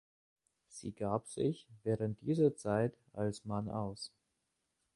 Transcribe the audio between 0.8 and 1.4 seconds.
gab